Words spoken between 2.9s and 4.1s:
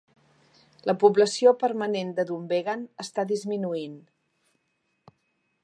està disminuint.